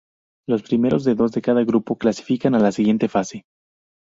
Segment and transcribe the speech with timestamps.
[0.49, 3.45] Los primeros dos de cada grupo clasifican a la siguiente fase.